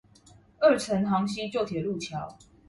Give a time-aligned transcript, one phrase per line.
[0.59, 2.35] 二層行溪舊鐵路橋